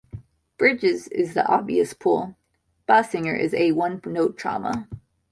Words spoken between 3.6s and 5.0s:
one-note trauma.